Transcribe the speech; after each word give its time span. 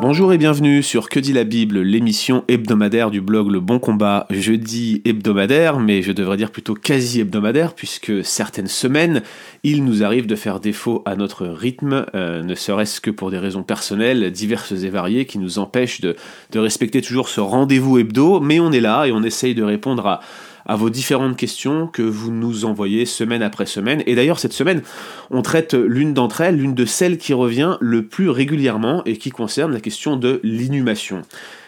Bonjour 0.00 0.32
et 0.32 0.38
bienvenue 0.38 0.82
sur 0.82 1.08
Que 1.08 1.18
dit 1.18 1.32
la 1.32 1.44
Bible, 1.44 1.80
l'émission 1.80 2.44
hebdomadaire 2.48 3.10
du 3.10 3.20
blog 3.20 3.50
Le 3.50 3.60
Bon 3.60 3.78
Combat. 3.78 4.26
Je 4.30 4.52
dis 4.52 5.00
hebdomadaire, 5.04 5.78
mais 5.78 6.02
je 6.02 6.12
devrais 6.12 6.36
dire 6.36 6.50
plutôt 6.50 6.74
quasi 6.74 7.20
hebdomadaire, 7.20 7.74
puisque 7.74 8.24
certaines 8.24 8.68
semaines, 8.68 9.22
il 9.62 9.84
nous 9.84 10.04
arrive 10.04 10.26
de 10.26 10.36
faire 10.36 10.60
défaut 10.60 11.02
à 11.06 11.16
notre 11.16 11.46
rythme, 11.46 12.06
euh, 12.14 12.42
ne 12.42 12.54
serait-ce 12.54 13.00
que 13.00 13.10
pour 13.10 13.30
des 13.30 13.38
raisons 13.38 13.62
personnelles 13.62 14.30
diverses 14.30 14.72
et 14.72 14.90
variées 14.90 15.24
qui 15.24 15.38
nous 15.38 15.58
empêchent 15.58 16.00
de, 16.00 16.16
de 16.52 16.58
respecter 16.58 17.00
toujours 17.00 17.28
ce 17.28 17.40
rendez-vous 17.40 17.98
hebdo, 17.98 18.40
mais 18.40 18.60
on 18.60 18.72
est 18.72 18.80
là 18.80 19.06
et 19.06 19.12
on 19.12 19.22
essaye 19.22 19.54
de 19.54 19.62
répondre 19.62 20.06
à 20.06 20.20
à 20.66 20.76
vos 20.76 20.90
différentes 20.90 21.36
questions 21.36 21.86
que 21.86 22.02
vous 22.02 22.30
nous 22.30 22.64
envoyez 22.64 23.06
semaine 23.06 23.42
après 23.42 23.66
semaine. 23.66 24.02
Et 24.06 24.14
d'ailleurs, 24.14 24.38
cette 24.38 24.52
semaine, 24.52 24.82
on 25.30 25.42
traite 25.42 25.74
l'une 25.74 26.14
d'entre 26.14 26.40
elles, 26.40 26.56
l'une 26.56 26.74
de 26.74 26.84
celles 26.84 27.18
qui 27.18 27.34
revient 27.34 27.76
le 27.80 28.06
plus 28.06 28.30
régulièrement 28.30 29.02
et 29.04 29.16
qui 29.16 29.30
concerne 29.30 29.72
la 29.72 29.80
question 29.80 30.16
de 30.16 30.40
l'inhumation. 30.42 31.22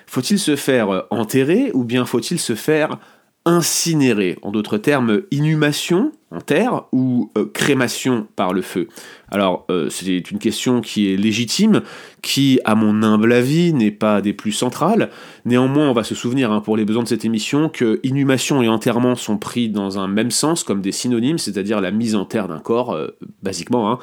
Faut-il 0.06 0.38
se 0.38 0.56
faire 0.56 1.04
enterrer 1.10 1.70
ou 1.74 1.84
bien 1.84 2.04
faut-il 2.04 2.38
se 2.38 2.54
faire 2.54 2.98
incinérer? 3.44 4.38
En 4.42 4.50
d'autres 4.50 4.78
termes, 4.78 5.22
inhumation 5.30 6.12
terre 6.40 6.84
ou 6.92 7.30
euh, 7.36 7.46
crémation 7.52 8.26
par 8.36 8.52
le 8.52 8.62
feu? 8.62 8.88
Alors, 9.30 9.66
euh, 9.70 9.88
c'est 9.90 10.30
une 10.30 10.38
question 10.38 10.80
qui 10.80 11.12
est 11.12 11.16
légitime, 11.16 11.82
qui, 12.22 12.60
à 12.64 12.74
mon 12.74 13.02
humble 13.02 13.32
avis, 13.32 13.72
n'est 13.72 13.90
pas 13.90 14.20
des 14.20 14.32
plus 14.32 14.52
centrales. 14.52 15.10
Néanmoins, 15.44 15.88
on 15.88 15.92
va 15.92 16.04
se 16.04 16.14
souvenir, 16.14 16.52
hein, 16.52 16.60
pour 16.60 16.76
les 16.76 16.84
besoins 16.84 17.02
de 17.02 17.08
cette 17.08 17.24
émission, 17.24 17.68
que 17.68 18.00
inhumation 18.02 18.62
et 18.62 18.68
enterrement 18.68 19.14
sont 19.14 19.38
pris 19.38 19.68
dans 19.68 19.98
un 19.98 20.08
même 20.08 20.30
sens, 20.30 20.62
comme 20.62 20.80
des 20.80 20.92
synonymes, 20.92 21.38
c'est-à-dire 21.38 21.80
la 21.80 21.90
mise 21.90 22.14
en 22.14 22.24
terre 22.24 22.48
d'un 22.48 22.60
corps, 22.60 22.92
euh, 22.92 23.08
basiquement. 23.42 23.90
Hein. 23.90 23.98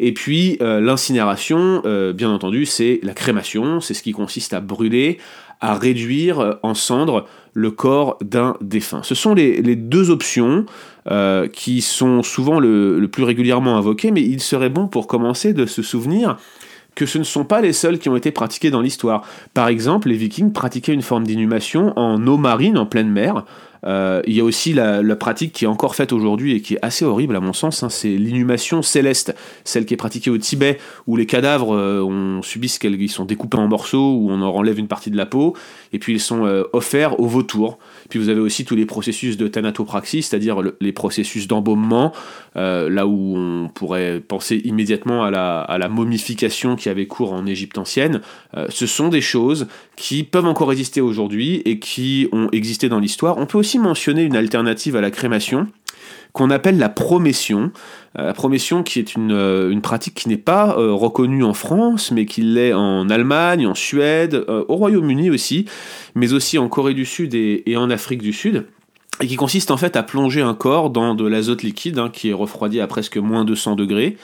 Et 0.00 0.12
puis, 0.12 0.58
l'incinération, 0.60 1.82
bien 2.14 2.28
entendu, 2.30 2.66
c'est 2.66 2.98
la 3.04 3.14
crémation, 3.14 3.80
c'est 3.80 3.94
ce 3.94 4.02
qui 4.02 4.10
consiste 4.10 4.52
à 4.52 4.60
brûler, 4.60 5.18
à 5.60 5.74
réduire 5.74 6.58
en 6.62 6.74
cendres 6.74 7.26
le 7.54 7.70
corps 7.70 8.18
d'un 8.20 8.56
défunt. 8.60 9.02
Ce 9.02 9.14
sont 9.14 9.32
les, 9.34 9.76
deux 9.76 10.10
options 10.10 10.66
euh, 11.10 11.48
qui 11.48 11.82
sont 11.82 12.22
souvent 12.22 12.58
le, 12.58 13.06
plus 13.12 13.24
régulièrement 13.24 13.76
invoquées, 13.76 14.10
mais 14.10 14.22
il 14.22 14.40
serait 14.40 14.70
bon 14.70 14.88
pour 14.88 15.06
commencer 15.06 15.52
de 15.52 15.66
se 15.66 15.82
souvenir 15.82 16.38
que 16.94 17.06
ce 17.06 17.18
ne 17.18 17.24
sont 17.24 17.44
pas 17.44 17.60
les 17.60 17.72
seuls 17.72 17.98
qui 17.98 18.08
ont 18.08 18.16
été 18.16 18.30
pratiqués 18.30 18.70
dans 18.70 18.80
l'histoire. 18.80 19.22
Par 19.52 19.68
exemple, 19.68 20.08
les 20.08 20.16
vikings 20.16 20.52
pratiquaient 20.52 20.94
une 20.94 21.02
forme 21.02 21.26
d'inhumation 21.26 21.92
en 21.98 22.24
eau 22.26 22.36
marine, 22.36 22.78
en 22.78 22.86
pleine 22.86 23.10
mer, 23.10 23.44
euh, 23.86 24.22
il 24.26 24.34
y 24.34 24.40
a 24.40 24.44
aussi 24.44 24.72
la, 24.72 25.02
pratique 25.16 25.52
qui 25.52 25.64
est 25.64 25.68
encore 25.68 25.94
faite 25.94 26.12
aujourd'hui 26.12 26.54
et 26.54 26.60
qui 26.60 26.74
est 26.74 26.78
assez 26.82 27.04
horrible 27.04 27.36
à 27.36 27.40
mon 27.40 27.52
sens, 27.52 27.82
hein, 27.82 27.88
c'est 27.88 28.16
l'inhumation 28.16 28.82
céleste, 28.82 29.34
celle 29.62 29.86
qui 29.86 29.94
est 29.94 29.98
pratiquée 29.98 30.30
au 30.30 30.38
Tibet, 30.38 30.78
où 31.06 31.16
les 31.16 31.26
cadavres 31.26 31.74
euh, 31.74 32.02
on 32.02 32.40
sont 33.08 33.24
découpés 33.24 33.58
en 33.58 33.68
morceaux, 33.68 34.14
où 34.14 34.30
on 34.30 34.40
en 34.40 34.54
enlève 34.54 34.78
une 34.78 34.88
partie 34.88 35.10
de 35.10 35.16
la 35.16 35.26
peau, 35.26 35.54
et 35.92 35.98
puis 35.98 36.14
ils 36.14 36.20
sont 36.20 36.46
euh, 36.46 36.64
offerts 36.72 37.20
aux 37.20 37.26
vautours. 37.26 37.78
Puis 38.08 38.18
vous 38.18 38.28
avez 38.28 38.40
aussi 38.40 38.64
tous 38.64 38.74
les 38.74 38.86
processus 38.86 39.36
de 39.36 39.46
thanatopraxie, 39.46 40.22
c'est-à-dire 40.22 40.60
les 40.80 40.92
processus 40.92 41.46
d'embaumement, 41.46 42.12
là 42.54 43.06
où 43.06 43.36
on 43.36 43.68
pourrait 43.68 44.20
penser 44.20 44.60
immédiatement 44.64 45.24
à 45.24 45.30
la, 45.30 45.60
à 45.60 45.78
la, 45.78 45.88
momification 45.88 46.76
qui 46.76 46.88
avait 46.88 47.06
cours 47.06 47.32
en 47.32 47.46
Égypte 47.46 47.78
ancienne. 47.78 48.20
ce 48.68 48.86
sont 48.86 49.08
des 49.08 49.20
choses 49.20 49.66
qui 49.96 50.24
peuvent 50.24 50.46
encore 50.46 50.72
exister 50.72 51.00
aujourd'hui 51.00 51.62
et 51.64 51.78
qui 51.78 52.28
ont 52.32 52.48
existé 52.52 52.88
dans 52.88 52.98
l'histoire. 52.98 53.38
On 53.38 53.46
peut 53.46 53.58
aussi 53.58 53.73
mentionner 53.78 54.22
une 54.22 54.36
alternative 54.36 54.96
à 54.96 55.00
la 55.00 55.10
crémation 55.10 55.68
qu'on 56.34 56.50
appelle 56.50 56.78
la 56.78 56.90
promession. 56.90 57.70
Euh, 58.18 58.26
la 58.26 58.34
promession 58.34 58.82
qui 58.82 58.98
est 58.98 59.14
une, 59.14 59.32
euh, 59.32 59.70
une 59.70 59.80
pratique 59.80 60.14
qui 60.14 60.28
n'est 60.28 60.36
pas 60.36 60.76
euh, 60.76 60.92
reconnue 60.92 61.44
en 61.44 61.54
France, 61.54 62.10
mais 62.10 62.26
qui 62.26 62.42
l'est 62.42 62.74
en 62.74 63.08
Allemagne, 63.08 63.66
en 63.66 63.74
Suède, 63.74 64.44
au 64.68 64.76
Royaume-Uni 64.76 65.30
aussi, 65.30 65.64
mais 66.14 66.32
aussi 66.32 66.58
en 66.58 66.68
Corée 66.68 66.94
du 66.94 67.06
Sud 67.06 67.34
et, 67.34 67.76
en 67.76 67.88
Afrique 67.88 68.20
du 68.20 68.32
Sud. 68.32 68.66
Et 69.20 69.26
qui 69.26 69.36
consiste 69.36 69.70
en 69.70 69.76
fait 69.76 69.96
à 69.96 70.02
plonger 70.02 70.42
un 70.42 70.54
corps 70.54 70.90
dans 70.90 71.14
de 71.14 71.26
l'azote 71.26 71.62
liquide 71.62 71.98
hein, 71.98 72.10
qui 72.12 72.30
est 72.30 72.32
refroidi 72.32 72.80
à 72.80 72.86
presque 72.86 73.16
moins 73.16 73.44
de 73.44 73.54
100 73.54 73.76
degrés 73.76 74.16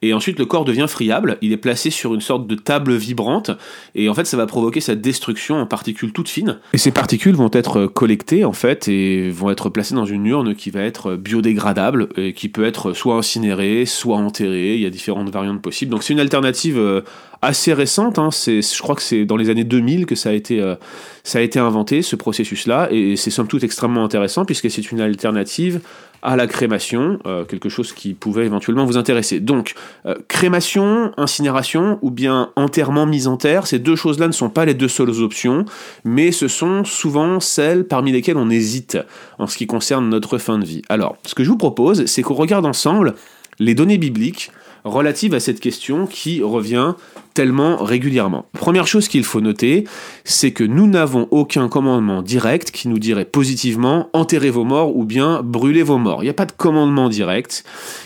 et 0.00 0.14
ensuite, 0.14 0.38
le 0.38 0.46
corps 0.46 0.64
devient 0.64 0.86
friable. 0.88 1.38
Il 1.42 1.52
est 1.52 1.56
placé 1.56 1.90
sur 1.90 2.14
une 2.14 2.20
sorte 2.20 2.46
de 2.46 2.54
table 2.54 2.94
vibrante. 2.94 3.50
Et 3.94 4.08
en 4.08 4.14
fait, 4.14 4.26
ça 4.26 4.36
va 4.36 4.46
provoquer 4.46 4.80
sa 4.80 4.94
destruction 4.94 5.56
en 5.56 5.66
particules 5.66 6.12
toutes 6.12 6.28
fines. 6.28 6.58
Et 6.72 6.78
ces 6.78 6.92
particules 6.92 7.34
vont 7.34 7.50
être 7.52 7.86
collectées, 7.86 8.44
en 8.44 8.52
fait, 8.52 8.86
et 8.86 9.30
vont 9.30 9.50
être 9.50 9.70
placées 9.70 9.94
dans 9.94 10.06
une 10.06 10.24
urne 10.26 10.54
qui 10.54 10.70
va 10.70 10.82
être 10.82 11.16
biodégradable 11.16 12.08
et 12.16 12.32
qui 12.32 12.48
peut 12.48 12.64
être 12.64 12.92
soit 12.92 13.16
incinérée, 13.16 13.86
soit 13.86 14.18
enterrée. 14.18 14.76
Il 14.76 14.80
y 14.80 14.86
a 14.86 14.90
différentes 14.90 15.30
variantes 15.30 15.62
possibles. 15.62 15.90
Donc, 15.90 16.04
c'est 16.04 16.12
une 16.12 16.20
alternative 16.20 16.78
euh, 16.78 17.00
assez 17.42 17.72
récente. 17.72 18.18
Hein. 18.18 18.30
Je 18.32 18.82
crois 18.82 18.94
que 18.94 19.02
c'est 19.02 19.24
dans 19.24 19.36
les 19.36 19.50
années 19.50 19.64
2000 19.64 20.06
que 20.06 20.14
ça 20.14 20.30
a 20.30 20.32
été, 20.32 20.60
euh, 20.60 20.74
ça 21.22 21.38
a 21.38 21.42
été 21.42 21.58
inventé, 21.58 22.02
ce 22.02 22.16
processus-là. 22.16 22.88
Et 22.90 23.16
c'est 23.16 23.30
somme 23.30 23.48
toute 23.48 23.64
extrêmement 23.64 24.04
intéressant 24.04 24.44
puisque 24.44 24.70
c'est 24.70 24.90
une 24.90 25.00
alternative 25.00 25.80
à 26.22 26.36
la 26.36 26.46
crémation, 26.46 27.20
euh, 27.26 27.44
quelque 27.44 27.68
chose 27.68 27.92
qui 27.92 28.14
pouvait 28.14 28.44
éventuellement 28.44 28.84
vous 28.84 28.96
intéresser. 28.96 29.38
Donc, 29.38 29.74
euh, 30.06 30.16
crémation, 30.26 31.12
incinération 31.16 31.98
ou 32.02 32.10
bien 32.10 32.50
enterrement, 32.56 33.06
mise 33.06 33.28
en 33.28 33.36
terre, 33.36 33.66
ces 33.66 33.78
deux 33.78 33.94
choses-là 33.94 34.26
ne 34.26 34.32
sont 34.32 34.50
pas 34.50 34.64
les 34.64 34.74
deux 34.74 34.88
seules 34.88 35.22
options, 35.22 35.64
mais 36.04 36.32
ce 36.32 36.48
sont 36.48 36.84
souvent 36.84 37.38
celles 37.38 37.84
parmi 37.86 38.10
lesquelles 38.10 38.36
on 38.36 38.50
hésite 38.50 38.98
en 39.38 39.46
ce 39.46 39.56
qui 39.56 39.66
concerne 39.66 40.08
notre 40.08 40.38
fin 40.38 40.58
de 40.58 40.64
vie. 40.64 40.82
Alors, 40.88 41.16
ce 41.24 41.34
que 41.34 41.44
je 41.44 41.50
vous 41.50 41.56
propose, 41.56 42.06
c'est 42.06 42.22
qu'on 42.22 42.34
regarde 42.34 42.66
ensemble 42.66 43.14
les 43.60 43.74
données 43.74 43.98
bibliques 43.98 44.50
relatives 44.84 45.34
à 45.34 45.40
cette 45.40 45.60
question 45.60 46.06
qui 46.06 46.42
revient 46.42 46.94
tellement 47.38 47.76
régulièrement. 47.76 48.46
Première 48.54 48.88
chose 48.88 49.06
qu'il 49.06 49.22
faut 49.22 49.40
noter, 49.40 49.84
c'est 50.24 50.50
que 50.50 50.64
nous 50.64 50.88
n'avons 50.88 51.28
aucun 51.30 51.68
commandement 51.68 52.20
direct 52.20 52.72
qui 52.72 52.88
nous 52.88 52.98
dirait 52.98 53.24
positivement 53.24 54.10
enterrez 54.12 54.50
vos 54.50 54.64
morts 54.64 54.96
ou 54.96 55.04
bien 55.04 55.42
brûlez 55.44 55.84
vos 55.84 55.98
morts. 55.98 56.24
Il 56.24 56.26
n'y 56.26 56.30
a 56.30 56.34
pas 56.34 56.46
de 56.46 56.52
commandement 56.52 57.08
direct, 57.08 57.62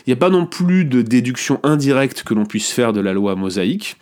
il 0.06 0.10
n'y 0.10 0.12
a 0.12 0.16
pas 0.16 0.28
non 0.28 0.44
plus 0.44 0.84
de 0.84 1.00
déduction 1.00 1.60
indirecte 1.62 2.24
que 2.24 2.34
l'on 2.34 2.44
puisse 2.44 2.72
faire 2.72 2.92
de 2.92 3.00
la 3.00 3.14
loi 3.14 3.34
mosaïque. 3.34 3.96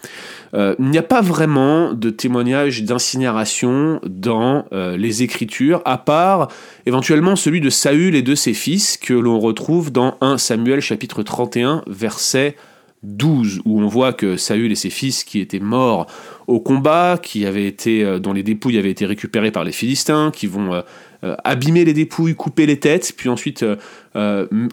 Euh, 0.52 0.74
il 0.80 0.86
n'y 0.86 0.98
a 0.98 1.04
pas 1.04 1.20
vraiment 1.20 1.92
de 1.92 2.10
témoignage 2.10 2.82
d'incinération 2.82 4.00
dans 4.04 4.64
euh, 4.72 4.97
les 4.97 5.22
Écritures, 5.22 5.80
à 5.84 5.97
part 5.97 6.48
éventuellement 6.86 7.36
celui 7.36 7.60
de 7.60 7.70
Saül 7.70 8.16
et 8.16 8.22
de 8.22 8.34
ses 8.34 8.52
fils 8.52 8.97
que 8.97 9.14
l'on 9.14 9.38
retrouve 9.38 9.92
dans 9.92 10.16
1 10.22 10.38
Samuel 10.38 10.80
chapitre 10.80 11.22
31 11.22 11.84
verset 11.86 12.56
12, 13.03 13.62
où 13.65 13.81
on 13.81 13.87
voit 13.87 14.12
que 14.12 14.37
Saül 14.37 14.71
et 14.72 14.75
ses 14.75 14.91
fils 14.91 15.25
qui 15.25 15.41
étaient 15.41 15.61
morts 15.61 16.06
au 16.47 16.61
combat, 16.61 17.19
qui 17.22 17.47
avaient 17.47 17.66
été, 17.66 18.05
euh, 18.05 18.19
dont 18.19 18.33
les 18.33 18.43
dépouilles 18.43 18.78
avaient 18.78 18.91
été 18.91 19.06
récupérées 19.06 19.50
par 19.50 19.65
les 19.65 19.72
Philistins, 19.72 20.31
qui 20.34 20.47
vont 20.47 20.75
euh, 20.75 20.81
euh, 21.25 21.34
abîmer 21.44 21.84
les 21.84 21.94
dépouilles, 21.94 22.34
couper 22.34 22.66
les 22.66 22.78
têtes, 22.78 23.12
puis 23.16 23.28
ensuite 23.28 23.65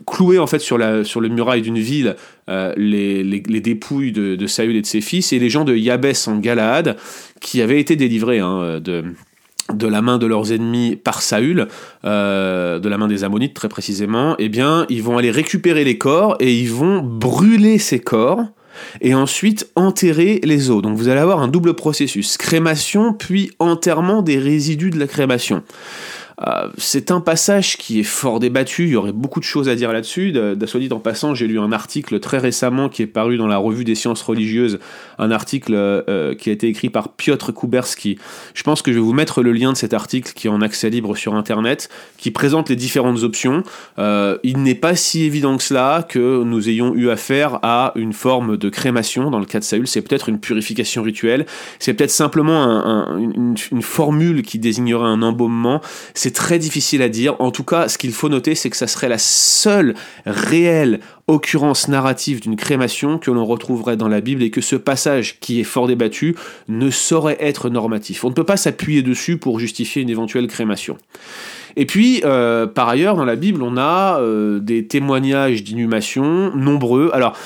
clouer 0.06 0.40
en 0.40 0.48
fait 0.48 0.60
sur 0.60 0.78
la 0.78 1.04
sur 1.04 1.22
le 1.22 1.30
muraille 1.30 1.62
d'une 1.62 1.78
ville 1.78 2.16
les, 2.48 3.24
les, 3.24 3.62
dépouilles 3.62 4.12
de, 4.12 4.36
de, 4.36 4.48
Saül 4.48 4.76
et 4.76 4.82
de 4.82 4.86
ses 4.86 5.02
fils, 5.02 5.32
et 5.32 5.40
les 5.40 5.50
gens 5.50 5.64
de 5.66 5.76
Yabès 5.76 6.28
en 6.28 6.38
Galaad, 6.40 6.98
qui 7.40 7.62
avaient 7.62 7.80
été 7.80 7.96
délivrés 7.96 8.40
hein, 8.40 8.80
de 8.80 9.04
de 9.74 9.88
la 9.88 10.02
main 10.02 10.18
de 10.18 10.26
leurs 10.26 10.52
ennemis 10.52 10.96
par 10.96 11.22
Saül, 11.22 11.68
euh, 12.06 12.80
de 12.80 12.90
la 12.90 12.98
main 12.98 13.08
des 13.08 13.24
Ammonites 13.24 13.54
très 13.54 13.70
précisément, 13.70 14.36
eh 14.40 14.50
bien, 14.50 14.86
ils 14.90 15.04
vont 15.04 15.18
aller 15.18 15.32
récupérer 15.32 15.84
les 15.84 15.98
corps 15.98 16.38
et 16.40 16.54
ils 16.54 16.72
vont 16.72 17.02
brûler 17.02 17.78
ces 17.78 18.00
corps 18.00 18.42
et 19.02 19.14
ensuite 19.14 19.70
enterrer 19.76 20.40
les 20.44 20.70
os. 20.70 20.82
Donc 20.82 20.98
vous 20.98 21.08
allez 21.08 21.20
avoir 21.20 21.42
un 21.42 21.48
double 21.48 21.74
processus, 21.74 22.38
crémation 22.38 23.14
puis 23.14 23.52
enterrement 23.60 24.22
des 24.22 24.38
résidus 24.38 24.92
de 24.92 25.00
la 25.00 25.08
crémation. 25.08 25.64
Euh, 26.46 26.70
c'est 26.78 27.10
un 27.10 27.20
passage 27.20 27.78
qui 27.78 28.00
est 28.00 28.04
fort 28.04 28.40
débattu, 28.40 28.84
il 28.84 28.90
y 28.90 28.96
aurait 28.96 29.12
beaucoup 29.12 29.40
de 29.40 29.46
choses 29.46 29.70
à 29.70 29.76
dire 29.76 29.92
là-dessus. 29.92 30.36
Soit 30.68 30.80
dit 30.80 30.90
en 30.92 31.00
passant, 31.00 31.34
j'ai 31.34 31.48
lu 31.48 31.60
un 31.60 31.72
article 31.72 32.20
très 32.20 32.38
récemment 32.38 32.90
qui 32.90 33.02
est 33.02 33.08
paru 33.08 33.38
dans 33.38 33.48
la 33.48 33.58
revue 33.58 33.84
des 33.84 33.96
sciences 33.96 34.22
religieuses, 34.22 34.80
un 35.18 35.32
article 35.32 35.74
euh, 35.74 36.36
qui 36.36 36.50
a 36.50 36.54
été 36.54 36.68
écrit 36.68 36.90
par 36.90 37.10
Piotr 37.10 37.54
Kuberski. 37.54 38.20
Je 38.54 38.64
pense 38.64 38.82
que 38.82 38.92
je 38.92 38.98
vais 38.98 39.04
vous 39.04 39.14
mettre 39.14 39.42
le 39.42 39.52
lien 39.52 39.72
de 39.72 39.78
cet 39.78 39.94
article 39.94 40.34
qui 40.34 40.48
est 40.48 40.50
en 40.50 40.62
accès 40.62 40.90
libre 40.90 41.16
sur 41.16 41.34
Internet, 41.34 41.90
qui 42.18 42.30
présente 42.30 42.70
les 42.70 42.76
différentes 42.76 43.24
options. 43.24 43.64
Euh, 43.98 44.38
il 44.44 44.62
n'est 44.62 44.76
pas 44.76 44.96
si 44.96 45.24
évident 45.24 45.58
que 45.58 45.64
cela 45.64 46.06
que 46.08 46.44
nous 46.44 46.70
ayons 46.70 46.94
eu 46.94 47.10
affaire 47.10 47.60
à 47.64 47.94
une 47.96 48.14
forme 48.14 48.58
de 48.58 48.70
crémation 48.70 49.32
dans 49.32 49.40
le 49.40 49.46
cas 49.46 49.60
de 49.60 49.64
Saül. 49.64 49.88
C'est 49.88 50.02
peut-être 50.02 50.30
une 50.30 50.40
purification 50.40 51.02
rituelle, 51.02 51.46
c'est 51.80 51.94
peut-être 51.94 52.12
simplement 52.12 53.08
une, 53.18 53.56
formule 53.82 54.42
qui 54.44 54.60
désignerait 54.60 55.08
un 55.08 55.22
embaumement. 55.22 55.82
Très 56.32 56.60
difficile 56.60 57.02
à 57.02 57.10
dire. 57.10 57.36
En 57.40 57.52
tout 57.52 57.64
cas, 57.64 57.88
ce 57.88 57.98
qu'il 57.98 58.12
faut 58.12 58.30
noter, 58.30 58.56
c'est 58.56 58.70
que 58.70 58.78
ça 58.78 58.88
serait 58.88 59.10
la 59.10 59.18
seule 59.18 59.96
réelle 60.26 61.00
occurrence 61.28 61.88
narrative 61.88 62.40
d'une 62.40 62.56
crémation 62.56 63.18
que 63.18 63.32
l'on 63.32 63.46
retrouverait 63.46 63.98
dans 63.98 64.08
la 64.08 64.22
Bible 64.22 64.44
et 64.44 64.50
que 64.50 64.62
ce 64.62 64.76
passage, 64.76 65.40
qui 65.40 65.60
est 65.60 65.66
fort 65.66 65.88
débattu, 65.88 66.36
ne 66.68 66.90
saurait 66.90 67.38
être 67.40 67.70
normatif. 67.70 68.24
On 68.24 68.30
ne 68.30 68.34
peut 68.34 68.44
pas 68.44 68.58
s'appuyer 68.58 69.02
dessus 69.02 69.38
pour 69.38 69.60
justifier 69.60 70.02
une 70.02 70.10
éventuelle 70.10 70.48
crémation. 70.48 70.98
Et 71.76 71.86
puis, 71.86 72.22
par 72.22 72.90
ailleurs, 72.90 73.16
dans 73.16 73.26
la 73.26 73.36
Bible, 73.36 73.62
on 73.62 73.78
a 73.78 74.22
des 74.60 74.88
témoignages 74.88 75.64
d'inhumation 75.64 76.56
nombreux. 76.56 77.12
Alors, 77.14 77.38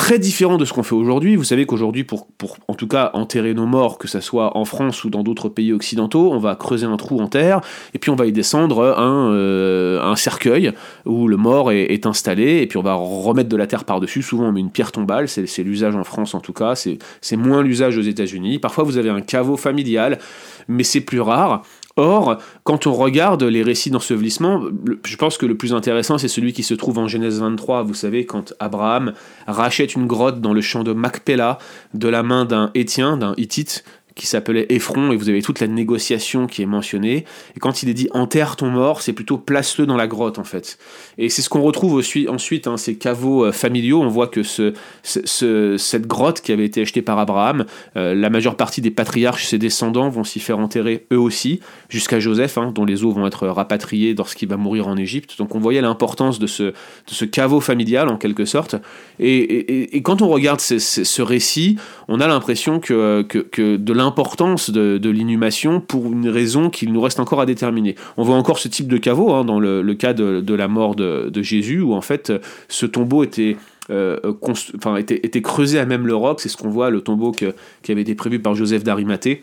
très 0.00 0.18
différent 0.18 0.56
de 0.56 0.64
ce 0.64 0.72
qu'on 0.72 0.82
fait 0.82 0.94
aujourd'hui. 0.94 1.36
Vous 1.36 1.44
savez 1.44 1.66
qu'aujourd'hui, 1.66 2.04
pour, 2.04 2.26
pour 2.26 2.56
en 2.68 2.74
tout 2.74 2.88
cas 2.88 3.10
enterrer 3.12 3.52
nos 3.52 3.66
morts, 3.66 3.98
que 3.98 4.08
ce 4.08 4.20
soit 4.20 4.56
en 4.56 4.64
France 4.64 5.04
ou 5.04 5.10
dans 5.10 5.22
d'autres 5.22 5.50
pays 5.50 5.74
occidentaux, 5.74 6.32
on 6.32 6.38
va 6.38 6.56
creuser 6.56 6.86
un 6.86 6.96
trou 6.96 7.20
en 7.20 7.28
terre 7.28 7.60
et 7.92 7.98
puis 7.98 8.10
on 8.10 8.16
va 8.16 8.24
y 8.24 8.32
descendre 8.32 8.98
un, 8.98 9.30
euh, 9.30 10.02
un 10.02 10.16
cercueil 10.16 10.72
où 11.04 11.28
le 11.28 11.36
mort 11.36 11.70
est, 11.70 12.06
installé 12.06 12.62
et 12.62 12.66
puis 12.66 12.78
on 12.78 12.82
va 12.82 12.94
remettre 12.94 13.50
de 13.50 13.56
la 13.58 13.66
terre 13.66 13.84
par-dessus. 13.84 14.22
Souvent, 14.22 14.44
on 14.44 14.52
met 14.52 14.60
une 14.60 14.70
pierre 14.70 14.90
tombale, 14.90 15.28
c'est 15.28 15.62
l'usage 15.62 15.94
en 15.94 16.02
France 16.02 16.34
en 16.34 16.40
tout 16.40 16.54
cas, 16.54 16.74
c'est 16.74 17.36
moins 17.36 17.62
l'usage 17.62 17.98
aux 17.98 18.02
États-Unis. 18.02 18.58
Parfois, 18.58 18.84
vous 18.84 18.96
avez 18.96 19.10
un 19.10 19.20
caveau 19.20 19.58
familial, 19.58 20.18
mais 20.66 20.82
c'est 20.82 21.02
plus 21.02 21.20
rare. 21.20 21.62
Or, 21.96 22.38
quand 22.64 22.86
on 22.86 22.94
regarde 22.94 23.42
les 23.42 23.62
récits 23.62 23.90
d'ensevelissement, 23.90 24.62
je 25.04 25.16
pense 25.16 25.38
que 25.38 25.46
le 25.46 25.56
plus 25.56 25.74
intéressant, 25.74 26.18
c'est 26.18 26.28
celui 26.28 26.52
qui 26.52 26.62
se 26.62 26.74
trouve 26.74 26.98
en 26.98 27.08
Genèse 27.08 27.40
23. 27.40 27.82
Vous 27.82 27.94
savez, 27.94 28.26
quand 28.26 28.54
Abraham 28.60 29.12
rachète 29.46 29.94
une 29.94 30.06
grotte 30.06 30.40
dans 30.40 30.52
le 30.52 30.60
champ 30.60 30.84
de 30.84 30.92
Macpéla 30.92 31.58
de 31.94 32.08
la 32.08 32.22
main 32.22 32.44
d'un 32.44 32.70
Étien, 32.74 33.16
d'un 33.16 33.34
Hittite, 33.36 33.84
qui 34.20 34.26
s'appelait 34.26 34.66
Ephron, 34.68 35.12
et 35.12 35.16
vous 35.16 35.30
avez 35.30 35.40
toute 35.40 35.60
la 35.60 35.66
négociation 35.66 36.46
qui 36.46 36.60
est 36.60 36.66
mentionnée. 36.66 37.24
Et 37.56 37.58
quand 37.58 37.82
il 37.82 37.88
est 37.88 37.94
dit 37.94 38.08
enterre 38.12 38.56
ton 38.56 38.68
mort, 38.68 39.00
c'est 39.00 39.14
plutôt 39.14 39.38
place-le 39.38 39.86
dans 39.86 39.96
la 39.96 40.06
grotte 40.06 40.38
en 40.38 40.44
fait. 40.44 40.76
Et 41.16 41.30
c'est 41.30 41.40
ce 41.40 41.48
qu'on 41.48 41.62
retrouve 41.62 41.94
aussi, 41.94 42.28
ensuite, 42.28 42.66
hein, 42.66 42.76
ces 42.76 42.96
caveaux 42.96 43.46
euh, 43.46 43.52
familiaux. 43.52 44.02
On 44.02 44.08
voit 44.08 44.26
que 44.26 44.42
ce, 44.42 44.74
cette 45.02 46.06
grotte 46.06 46.42
qui 46.42 46.52
avait 46.52 46.66
été 46.66 46.82
achetée 46.82 47.00
par 47.00 47.18
Abraham, 47.18 47.64
euh, 47.96 48.14
la 48.14 48.28
majeure 48.28 48.56
partie 48.56 48.82
des 48.82 48.90
patriarches, 48.90 49.46
ses 49.46 49.56
descendants, 49.56 50.10
vont 50.10 50.22
s'y 50.22 50.38
faire 50.38 50.58
enterrer 50.58 51.06
eux 51.14 51.18
aussi, 51.18 51.60
jusqu'à 51.88 52.20
Joseph, 52.20 52.58
hein, 52.58 52.72
dont 52.74 52.84
les 52.84 53.04
os 53.04 53.14
vont 53.14 53.26
être 53.26 53.48
rapatriés 53.48 54.14
lorsqu'il 54.14 54.50
va 54.50 54.58
mourir 54.58 54.86
en 54.86 54.98
Égypte. 54.98 55.38
Donc 55.38 55.54
on 55.54 55.60
voyait 55.60 55.80
l'importance 55.80 56.38
de 56.38 56.46
ce, 56.46 57.24
caveau 57.24 57.60
familial 57.60 58.10
en 58.10 58.18
quelque 58.18 58.44
sorte. 58.44 58.76
Et, 59.18 60.02
quand 60.02 60.20
on 60.20 60.28
regarde 60.28 60.60
ce, 60.60 61.22
récit, 61.22 61.76
on 62.08 62.20
a 62.20 62.26
l'impression 62.26 62.80
que, 62.80 63.22
que, 63.22 63.76
de 63.76 63.92
l'importance 64.10 64.70
de, 64.70 65.10
l'inhumation 65.10 65.80
pour 65.80 66.06
une 66.06 66.28
raison 66.28 66.68
qu'il 66.68 66.92
nous 66.92 67.00
reste 67.00 67.20
encore 67.20 67.40
à 67.40 67.46
déterminer. 67.46 67.94
On 68.16 68.24
voit 68.24 68.34
encore 68.34 68.58
ce 68.58 68.66
type 68.66 68.88
de 68.88 68.96
caveau 68.96 69.32
hein, 69.32 69.44
dans 69.44 69.60
le, 69.60 69.94
cas 69.94 70.12
de, 70.12 70.54
la 70.54 70.66
mort 70.66 70.96
de, 70.96 71.42
Jésus, 71.42 71.80
où 71.80 71.94
en 71.94 72.00
fait 72.00 72.32
ce 72.68 72.86
tombeau 72.86 73.22
était 73.22 73.56
euh, 73.90 74.18
enfin, 74.42 74.96
était, 74.96 75.42
creusé 75.42 75.78
à 75.78 75.86
même 75.86 76.06
le 76.06 76.14
roc, 76.16 76.40
c'est 76.40 76.48
ce 76.48 76.56
qu'on 76.56 76.70
voit, 76.70 76.90
le 76.90 77.02
tombeau 77.02 77.30
qui 77.30 77.92
avait 77.92 78.02
été 78.02 78.16
prévu 78.16 78.40
par 78.40 78.54
Joseph 78.54 78.82
d'Arimathée 78.82 79.42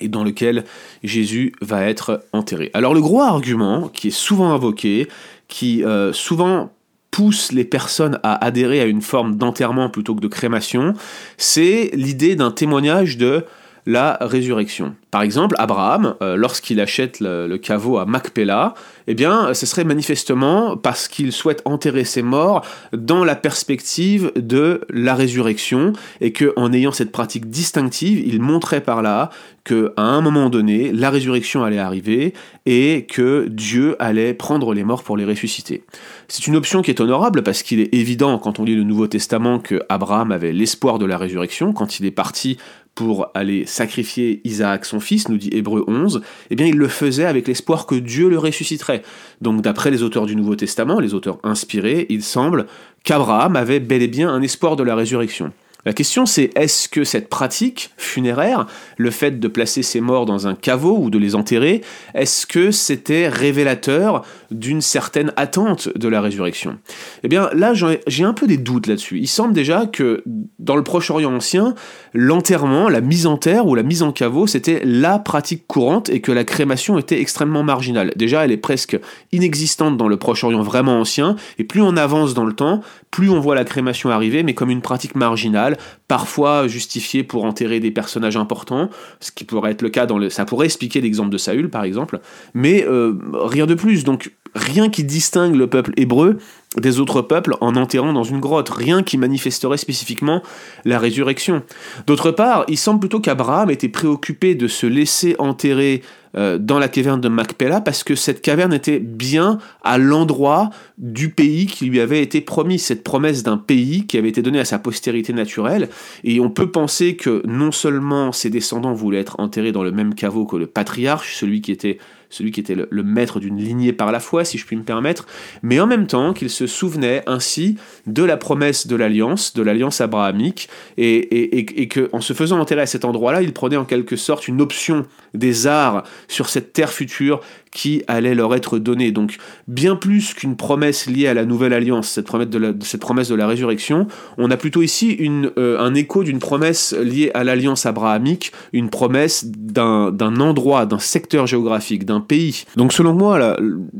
et 0.00 0.08
dans 0.08 0.24
lequel 0.24 0.64
Jésus 1.02 1.52
va 1.60 1.84
être 1.84 2.24
enterré. 2.32 2.70
Alors 2.72 2.94
le 2.94 3.00
gros 3.00 3.20
argument 3.20 3.88
qui 3.88 4.08
est 4.08 4.16
souvent 4.16 4.52
invoqué, 4.52 5.08
qui 5.48 5.84
euh, 5.84 6.12
souvent 6.14 6.70
pousse 7.10 7.52
les 7.52 7.64
personnes 7.64 8.20
à 8.22 8.44
adhérer 8.44 8.80
à 8.80 8.84
une 8.84 9.02
forme 9.02 9.36
d'enterrement 9.36 9.90
plutôt 9.90 10.14
que 10.14 10.20
de 10.20 10.28
crémation, 10.28 10.94
c'est 11.36 11.90
l'idée 11.94 12.36
d'un 12.36 12.50
témoignage 12.50 13.16
de 13.16 13.44
la 13.88 14.18
résurrection. 14.20 14.94
Par 15.10 15.22
exemple, 15.22 15.54
Abraham, 15.58 16.14
euh, 16.20 16.36
lorsqu'il 16.36 16.78
achète 16.78 17.20
le, 17.20 17.56
caveau 17.56 17.96
à 17.96 18.04
Macpéla, 18.04 18.74
eh 19.06 19.14
bien, 19.14 19.54
ce 19.54 19.64
serait 19.64 19.84
manifestement 19.84 20.76
parce 20.76 21.08
qu'il 21.08 21.32
souhaite 21.32 21.62
enterrer 21.64 22.04
ses 22.04 22.20
morts 22.20 22.66
dans 22.92 23.24
la 23.24 23.34
perspective 23.34 24.30
de 24.36 24.82
la 24.90 25.14
résurrection 25.14 25.94
et 26.20 26.32
que, 26.32 26.52
en 26.56 26.74
ayant 26.74 26.92
cette 26.92 27.10
pratique 27.10 27.48
distinctive, 27.48 28.22
il 28.26 28.42
montrait 28.42 28.82
par 28.82 29.00
là 29.00 29.30
que, 29.64 29.94
à 29.96 30.02
un 30.02 30.20
moment 30.20 30.50
donné, 30.50 30.92
la 30.92 31.08
résurrection 31.08 31.64
allait 31.64 31.78
arriver 31.78 32.34
et 32.66 33.06
que 33.08 33.48
Dieu 33.48 33.96
allait 33.98 34.34
prendre 34.34 34.74
les 34.74 34.84
morts 34.84 35.02
pour 35.02 35.16
les 35.16 35.24
ressusciter. 35.24 35.84
C'est 36.28 36.46
une 36.46 36.56
option 36.56 36.82
qui 36.82 36.90
est 36.90 37.00
honorable 37.00 37.42
parce 37.42 37.62
qu'il 37.62 37.80
est 37.80 37.94
évident, 37.94 38.38
quand 38.38 38.58
on 38.58 38.64
lit 38.64 38.76
le 38.76 38.82
Nouveau 38.84 39.06
Testament, 39.06 39.58
que 39.58 39.80
Abraham 39.88 40.30
avait 40.30 40.52
l'espoir 40.52 40.98
de 40.98 41.06
la 41.06 41.16
résurrection 41.16 41.72
quand 41.72 42.00
il 42.00 42.06
est 42.06 42.10
parti 42.10 42.58
pour 42.98 43.30
aller 43.32 43.64
sacrifier 43.64 44.40
Isaac 44.42 44.84
son 44.84 44.98
fils, 44.98 45.28
nous 45.28 45.38
dit 45.38 45.50
Hébreu 45.52 45.84
11, 45.86 46.20
eh 46.50 46.56
bien 46.56 46.66
il 46.66 46.74
le 46.74 46.88
faisait 46.88 47.26
avec 47.26 47.46
l'espoir 47.46 47.86
que 47.86 47.94
Dieu 47.94 48.28
le 48.28 48.40
ressusciterait. 48.40 49.02
Donc 49.40 49.62
d'après 49.62 49.92
les 49.92 50.02
auteurs 50.02 50.26
du 50.26 50.34
Nouveau 50.34 50.56
Testament, 50.56 50.98
les 50.98 51.14
auteurs 51.14 51.38
inspirés, 51.44 52.06
il 52.08 52.24
semble 52.24 52.66
qu'Abraham 53.04 53.54
avait 53.54 53.78
bel 53.78 54.02
et 54.02 54.08
bien 54.08 54.28
un 54.28 54.42
espoir 54.42 54.74
de 54.74 54.82
la 54.82 54.96
résurrection. 54.96 55.52
La 55.88 55.94
question 55.94 56.26
c'est 56.26 56.50
est-ce 56.54 56.86
que 56.86 57.02
cette 57.02 57.30
pratique 57.30 57.92
funéraire, 57.96 58.66
le 58.98 59.10
fait 59.10 59.40
de 59.40 59.48
placer 59.48 59.82
ses 59.82 60.02
morts 60.02 60.26
dans 60.26 60.46
un 60.46 60.54
caveau 60.54 60.98
ou 60.98 61.08
de 61.08 61.16
les 61.16 61.34
enterrer, 61.34 61.80
est-ce 62.12 62.46
que 62.46 62.70
c'était 62.72 63.26
révélateur 63.26 64.22
d'une 64.50 64.82
certaine 64.82 65.32
attente 65.36 65.88
de 65.96 66.06
la 66.08 66.20
résurrection? 66.20 66.76
Eh 67.22 67.28
bien 67.28 67.48
là 67.54 67.72
j'ai 67.72 68.22
un 68.22 68.34
peu 68.34 68.46
des 68.46 68.58
doutes 68.58 68.86
là-dessus. 68.86 69.18
Il 69.18 69.28
semble 69.28 69.54
déjà 69.54 69.86
que 69.86 70.22
dans 70.58 70.76
le 70.76 70.82
Proche-Orient 70.84 71.34
ancien, 71.34 71.74
l'enterrement, 72.12 72.90
la 72.90 73.00
mise 73.00 73.26
en 73.26 73.38
terre 73.38 73.66
ou 73.66 73.74
la 73.74 73.82
mise 73.82 74.02
en 74.02 74.12
caveau, 74.12 74.46
c'était 74.46 74.82
la 74.84 75.18
pratique 75.18 75.66
courante 75.66 76.10
et 76.10 76.20
que 76.20 76.32
la 76.32 76.44
crémation 76.44 76.98
était 76.98 77.18
extrêmement 77.18 77.62
marginale. 77.62 78.12
Déjà 78.14 78.44
elle 78.44 78.52
est 78.52 78.58
presque 78.58 79.00
inexistante 79.32 79.96
dans 79.96 80.08
le 80.08 80.18
Proche-Orient 80.18 80.60
vraiment 80.60 81.00
ancien 81.00 81.36
et 81.58 81.64
plus 81.64 81.80
on 81.80 81.96
avance 81.96 82.34
dans 82.34 82.44
le 82.44 82.52
temps, 82.52 82.82
plus 83.10 83.30
on 83.30 83.40
voit 83.40 83.54
la 83.54 83.64
crémation 83.64 84.10
arriver 84.10 84.42
mais 84.42 84.52
comme 84.52 84.68
une 84.68 84.82
pratique 84.82 85.14
marginale 85.14 85.77
parfois 86.06 86.66
justifié 86.68 87.22
pour 87.22 87.44
enterrer 87.44 87.80
des 87.80 87.90
personnages 87.90 88.36
importants, 88.36 88.88
ce 89.20 89.30
qui 89.30 89.44
pourrait 89.44 89.72
être 89.72 89.82
le 89.82 89.90
cas 89.90 90.06
dans 90.06 90.18
le... 90.18 90.30
Ça 90.30 90.44
pourrait 90.44 90.66
expliquer 90.66 91.00
l'exemple 91.00 91.30
de 91.30 91.38
Saül, 91.38 91.70
par 91.70 91.84
exemple, 91.84 92.20
mais 92.54 92.84
euh, 92.86 93.14
rien 93.32 93.66
de 93.66 93.74
plus. 93.74 94.04
Donc 94.04 94.32
rien 94.54 94.88
qui 94.88 95.04
distingue 95.04 95.54
le 95.54 95.66
peuple 95.66 95.92
hébreu 95.96 96.38
des 96.76 97.00
autres 97.00 97.22
peuples 97.22 97.56
en 97.60 97.76
enterrant 97.76 98.12
dans 98.12 98.24
une 98.24 98.40
grotte, 98.40 98.68
rien 98.68 99.02
qui 99.02 99.16
manifesterait 99.16 99.78
spécifiquement 99.78 100.42
la 100.84 100.98
résurrection. 100.98 101.62
D'autre 102.06 102.30
part, 102.30 102.64
il 102.68 102.76
semble 102.76 103.00
plutôt 103.00 103.20
qu'Abraham 103.20 103.70
était 103.70 103.88
préoccupé 103.88 104.54
de 104.54 104.68
se 104.68 104.86
laisser 104.86 105.34
enterrer 105.38 106.02
euh, 106.38 106.56
dans 106.56 106.78
la 106.78 106.88
caverne 106.88 107.20
de 107.20 107.28
Macpéla 107.28 107.80
parce 107.80 108.04
que 108.04 108.14
cette 108.14 108.42
caverne 108.42 108.72
était 108.72 109.00
bien 109.00 109.58
à 109.82 109.98
l'endroit 109.98 110.70
du 110.96 111.30
pays 111.30 111.66
qui 111.66 111.86
lui 111.86 111.98
avait 111.98 112.22
été 112.22 112.40
promis, 112.40 112.78
cette 112.78 113.02
promesse 113.02 113.42
d'un 113.42 113.56
pays 113.56 114.06
qui 114.06 114.18
avait 114.18 114.28
été 114.28 114.40
donné 114.40 114.60
à 114.60 114.64
sa 114.64 114.78
postérité 114.78 115.32
naturelle. 115.32 115.88
Et 116.22 116.38
on 116.38 116.48
peut 116.48 116.70
penser 116.70 117.16
que 117.16 117.42
non 117.44 117.72
seulement 117.72 118.30
ses 118.30 118.50
descendants 118.50 118.94
voulaient 118.94 119.18
être 119.18 119.40
enterrés 119.40 119.72
dans 119.72 119.82
le 119.82 119.90
même 119.90 120.14
caveau 120.14 120.46
que 120.46 120.56
le 120.56 120.68
patriarche, 120.68 121.34
celui 121.34 121.60
qui 121.60 121.72
était 121.72 121.98
celui 122.30 122.50
qui 122.50 122.60
était 122.60 122.74
le, 122.74 123.02
maître 123.02 123.40
d'une 123.40 123.58
lignée 123.58 123.92
par 123.92 124.12
la 124.12 124.20
foi, 124.20 124.44
si 124.44 124.58
je 124.58 124.66
puis 124.66 124.76
me 124.76 124.82
permettre, 124.82 125.26
mais 125.62 125.80
en 125.80 125.86
même 125.86 126.06
temps 126.06 126.32
qu'il 126.32 126.50
se 126.50 126.66
souvenait 126.66 127.22
ainsi 127.26 127.76
de 128.06 128.22
la 128.22 128.36
promesse 128.36 128.86
de 128.86 128.96
l'alliance, 128.96 129.54
de 129.54 129.62
l'alliance 129.62 130.00
abrahamique, 130.00 130.68
et, 130.96 131.16
et, 131.16 131.82
et, 131.82 131.88
que 131.88 132.08
en 132.12 132.20
se 132.20 132.32
faisant 132.32 132.58
enterrer 132.58 132.82
à 132.82 132.86
cet 132.86 133.04
endroit-là, 133.04 133.42
il 133.42 133.52
prenait 133.52 133.76
en 133.76 133.84
quelque 133.84 134.16
sorte 134.16 134.48
une 134.48 134.60
option 134.60 135.06
des 135.34 135.66
arts 135.66 136.04
sur 136.28 136.48
cette 136.48 136.72
terre 136.72 136.92
future 136.92 137.40
qui 137.70 138.02
allait 138.08 138.34
leur 138.34 138.54
être 138.54 138.78
donnée. 138.78 139.12
Donc 139.12 139.36
bien 139.66 139.96
plus 139.96 140.34
qu'une 140.34 140.56
promesse 140.56 141.06
liée 141.06 141.26
à 141.26 141.34
la 141.34 141.44
nouvelle 141.44 141.72
alliance, 141.72 142.08
cette 142.08 142.26
promesse 142.26 142.48
de 142.48 142.58
la, 142.58 142.72
cette 142.80 143.04
résurrection, 143.04 144.06
on 144.36 144.50
a 144.50 144.56
plutôt 144.56 144.82
ici 144.82 145.16
euh, 145.58 145.78
un 145.78 145.94
écho 145.94 146.24
d'une 146.24 146.38
promesse 146.38 146.94
liée 146.94 147.30
à 147.34 147.44
l'alliance 147.44 147.86
abrahamique, 147.86 148.52
une 148.72 148.90
promesse 148.90 149.46
d'un 149.46 150.40
endroit, 150.40 150.86
d'un 150.86 150.98
secteur 150.98 151.46
géographique, 151.46 152.04
d'un 152.04 152.20
pays. 152.20 152.64
Donc 152.76 152.92
selon 152.92 153.14
moi, 153.14 153.38
la, 153.38 153.56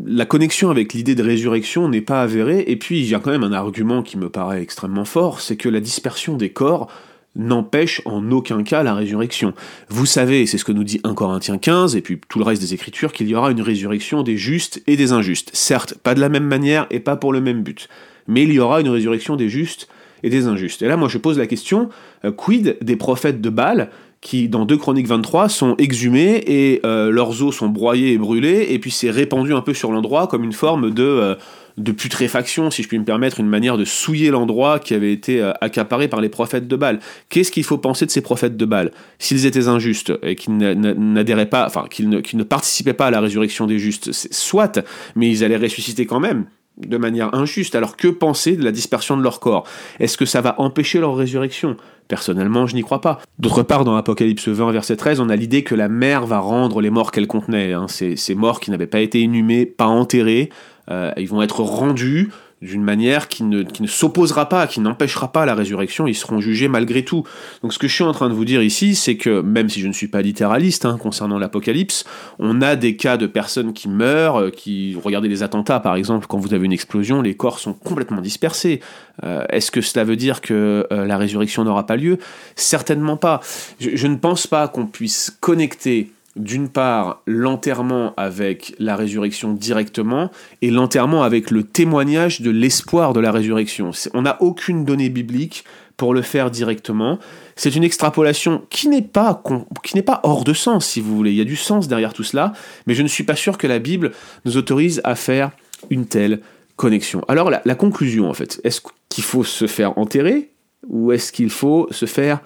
la 0.07 0.27
connexion 0.27 0.71
avec 0.71 0.93
l'idée 0.93 1.15
de 1.15 1.23
résurrection 1.23 1.89
n'est 1.89 2.01
pas 2.01 2.23
avérée, 2.23 2.65
et 2.67 2.77
puis 2.77 3.01
il 3.01 3.07
y 3.07 3.15
a 3.15 3.21
quand 3.21 3.31
même 3.31 3.45
un 3.45 3.53
argument 3.53 4.03
qui 4.03 4.17
me 4.19 4.29
paraît 4.29 4.63
extrêmement 4.63 5.05
fort, 5.05 5.41
c'est 5.41 5.57
que 5.57 5.69
la 5.69 5.81
dispersion 5.81 6.37
des 6.37 6.51
corps 6.51 6.89
n'empêche 7.39 8.03
en 8.05 8.31
aucun 8.31 8.63
cas 8.63 8.83
la 8.83 8.95
résurrection. 8.95 9.55
Vous 9.89 10.07
savez, 10.07 10.45
c'est 10.47 10.59
ce 10.59 10.65
que 10.65 10.73
nous 10.73 10.85
dit 10.85 11.01
1 11.05 11.15
Corinthiens 11.15 11.59
15, 11.59 11.97
et 11.97 12.03
puis 12.03 12.21
tout 12.29 12.39
le 12.39 12.45
reste 12.45 12.61
des 12.61 12.75
Écritures, 12.75 13.13
qu'il 13.13 13.29
y 13.29 13.35
aura 13.35 13.51
une 13.51 13.63
résurrection 13.63 14.23
des 14.23 14.37
justes 14.37 14.83
et 14.87 14.97
des 14.97 15.13
injustes. 15.13 15.51
Certes, 15.55 15.95
pas 15.95 16.15
de 16.15 16.21
la 16.21 16.29
même 16.29 16.47
manière 16.47 16.87
et 16.91 17.01
pas 17.01 17.17
pour 17.17 17.33
le 17.33 17.41
même 17.41 17.63
but, 17.63 17.89
mais 18.27 18.43
il 18.43 18.53
y 18.53 18.59
aura 18.59 18.81
une 18.81 18.89
résurrection 18.89 19.37
des 19.37 19.49
justes 19.49 19.89
et 20.23 20.31
des 20.31 20.47
injustes. 20.47 20.83
Et 20.83 20.89
là, 20.89 20.97
moi, 20.97 21.09
je 21.09 21.19
pose 21.19 21.39
la 21.39 21.47
question, 21.47 21.89
euh, 22.25 22.33
quid 22.33 22.77
des 22.83 22.97
prophètes 22.97 23.41
de 23.41 23.51
Baal 23.51 23.91
qui, 24.21 24.49
dans 24.49 24.65
2 24.65 24.77
Chroniques 24.77 25.07
23, 25.07 25.49
sont 25.49 25.77
exhumés 25.79 26.43
et 26.47 26.81
euh, 26.85 27.11
leurs 27.11 27.43
os 27.43 27.55
sont 27.55 27.69
broyés 27.69 28.13
et 28.13 28.19
brûlés, 28.19 28.67
et 28.71 28.79
puis 28.79 28.91
c'est 28.91 29.11
répandu 29.11 29.55
un 29.55 29.61
peu 29.61 29.75
sur 29.75 29.93
l'endroit 29.93 30.27
comme 30.27 30.45
une 30.45 30.53
forme 30.53 30.93
de... 30.93 31.05
Euh, 31.05 31.35
de 31.79 31.93
putréfaction, 31.93 32.71
si 32.71 32.83
je 32.83 32.89
puis 32.89 32.99
me 32.99 33.05
permettre, 33.05 33.41
une 33.41 33.49
manière 33.49 33.79
de 33.79 33.85
souiller 33.85 34.31
l'endroit 34.31 34.81
qui 34.81 34.95
avait 34.95 35.13
été 35.13 35.41
euh, 35.41 35.53
accaparé 35.61 36.09
par 36.09 36.21
les 36.21 36.29
prophètes 36.29 36.67
de 36.67 36.77
Baal. 36.77 36.99
Qu'est-ce 37.29 37.53
qu'il 37.53 37.65
faut 37.65 37.79
penser 37.79 38.05
de 38.05 38.11
ces 38.11 38.21
prophètes 38.21 38.57
de 38.57 38.65
Baal? 38.65 38.91
S'ils 39.21 39.47
étaient 39.47 39.69
injustes 39.69 40.13
et 40.23 40.35
qu'ils 40.35 40.57
n'adhéraient 40.57 41.49
pas, 41.49 41.71
qu'ils 41.89 42.09
ne, 42.09 42.43
participaient 42.43 42.95
pas 42.95 43.07
à 43.07 43.11
la 43.11 43.21
résurrection 43.21 43.67
des 43.67 43.79
justes, 43.79 44.11
soit, 44.13 44.81
mais 45.15 45.31
ils 45.31 45.45
allaient 45.45 45.57
ressusciter 45.57 46.05
quand 46.05 46.21
même. 46.21 46.47
De 46.87 46.97
manière 46.97 47.35
injuste. 47.35 47.75
Alors 47.75 47.97
que 47.97 48.09
penser 48.09 48.57
de 48.57 48.65
la 48.65 48.73
dispersion 48.73 49.17
de 49.17 49.23
leur 49.23 49.41
corps? 49.41 49.65
Est-ce 50.01 50.17
que 50.17 50.27
ça 50.27 50.41
va 50.41 50.55
empêcher 50.61 51.01
leur 51.01 51.17
résurrection? 51.17 51.77
Personnellement, 52.09 52.67
je 52.67 52.75
n'y 52.75 52.83
crois 52.83 53.01
pas. 53.01 53.21
D'autre 53.39 53.63
part, 53.63 53.85
dans 53.85 53.95
Apocalypse 53.95 54.49
20, 54.49 54.73
verset 54.73 54.97
13, 54.97 55.21
on 55.21 55.29
a 55.29 55.37
l'idée 55.37 55.63
que 55.63 55.75
la 55.75 55.89
mer 55.89 56.27
va 56.27 56.39
rendre 56.39 56.81
les 56.81 56.91
morts 56.91 57.13
qu'elle 57.13 57.27
contenait. 57.27 57.75
Hein. 57.75 57.87
Ces, 57.89 58.35
morts 58.35 58.61
qui 58.61 58.71
n'avaient 58.71 58.87
pas 58.87 59.01
été 59.01 59.21
inhumés, 59.21 59.67
pas 59.67 59.87
enterrés, 59.87 60.49
euh, 60.91 61.13
ils 61.19 61.29
vont 61.29 61.43
être 61.43 61.61
rendus 61.61 62.31
d'une 62.61 62.83
manière 62.83 63.29
qui 63.29 63.45
ne, 63.45 63.63
qui 63.63 63.83
ne 63.83 63.87
s'opposera 63.87 64.49
pas, 64.49 64.67
qui 64.67 64.81
n'empêchera 64.81 65.31
pas 65.31 65.47
la 65.47 65.55
résurrection, 65.55 66.07
ils 66.07 66.15
seront 66.15 66.41
jugés 66.41 66.69
malgré 66.69 67.05
tout. 67.05 67.25
Donc 67.63 67.73
ce 67.73 67.79
que 67.79 67.87
je 67.87 67.95
suis 67.95 68.05
en 68.05 68.13
train 68.13 68.29
de 68.29 68.35
vous 68.35 68.45
dire 68.45 68.63
ici, 68.63 68.95
c'est 68.95 69.17
que 69.17 69.41
même 69.41 69.69
si 69.69 69.81
je 69.81 69.87
ne 69.87 69.93
suis 69.93 70.09
pas 70.09 70.23
littéraliste 70.23 70.85
hein, 70.85 70.99
concernant 71.01 71.39
l'Apocalypse, 71.39 72.05
on 72.39 72.61
a 72.61 72.77
des 72.77 72.97
cas 72.97 73.17
de 73.17 73.27
personnes 73.27 73.73
qui 73.73 73.89
meurent, 73.89 74.41
euh, 74.41 74.51
qui 74.51 74.97
regardez 75.03 75.29
les 75.29 75.43
attentats 75.43 75.81
par 75.81 75.95
exemple, 75.95 76.27
quand 76.27 76.39
vous 76.39 76.55
avez 76.55 76.67
une 76.67 76.73
explosion, 76.73 77.23
les 77.23 77.37
corps 77.37 77.59
sont 77.59 77.73
complètement 77.75 78.21
dispersés. 78.21 78.81
Euh, 79.25 79.45
Est-ce 79.51 79.71
que 79.71 79.81
cela 79.81 80.05
veut 80.05 80.17
dire 80.17 80.41
que 80.41 80.87
euh, 80.93 81.07
la 81.07 81.17
résurrection 81.17 81.65
n'aura 81.65 81.87
pas 81.87 81.97
lieu? 81.97 82.19
Certainement 82.57 83.17
pas. 83.17 83.41
Je, 83.81 83.91
je 83.95 84.07
ne 84.07 84.17
pense 84.17 84.47
pas 84.47 84.69
qu'on 84.69 84.87
puisse 84.87 85.37
connecter 85.41 86.11
d'une 86.39 86.69
part 86.69 87.23
l'enterrement 87.27 88.15
avec 88.17 88.75
la 88.79 88.97
résurrection 88.97 89.53
directement 89.53 90.31
et 90.63 90.71
l'enterrement 90.71 91.23
avec 91.23 91.51
le 91.51 91.65
témoignage 91.65 92.41
de 92.41 92.51
l'espoir 92.51 93.13
de 93.13 93.21
la 93.21 93.33
résurrection. 93.33 93.91
On 94.15 94.23
n'a 94.23 94.41
aucune 94.41 94.85
donnée 94.85 95.09
biblique 95.09 95.65
pour 95.97 96.15
le 96.15 96.23
faire 96.23 96.51
directement. 96.51 97.19
C'est 97.57 97.75
une 97.75 97.83
extrapolation 97.85 98.63
qui 98.71 98.89
n'est 98.89 99.03
pas 99.03 99.41
hors 100.23 100.45
de 100.45 100.53
sens 100.53 100.87
si 100.87 101.01
vous 101.01 101.17
voulez. 101.17 101.33
Il 101.33 101.37
y 101.37 101.41
a 101.41 101.45
du 101.45 101.57
sens 101.57 101.89
derrière 101.89 102.13
tout 102.13 102.23
cela, 102.23 102.53
mais 102.87 102.95
je 102.95 103.03
ne 103.03 103.09
suis 103.09 103.25
pas 103.25 103.37
sûr 103.37 103.59
que 103.59 103.67
la 103.67 103.81
Bible 103.81 104.13
nous 104.45 104.57
autorise 104.57 105.01
à 105.05 105.17
faire 105.17 105.51
une 105.91 106.07
telle 106.07 106.41
connexion. 106.77 107.25
Alors 107.27 107.51
la 107.51 107.75
conclusion 107.75 108.31
en 108.31 108.35
fait, 108.35 108.61
est-ce 108.63 108.81
qu'il 109.09 109.25
faut 109.25 109.45
se 109.45 109.67
faire 109.67 109.99
enterrer 109.99 110.51
ou 110.87 111.11
est-ce 111.11 111.33
qu'il 111.33 111.51
faut 111.51 111.89
se 111.91 112.07
faire 112.07 112.41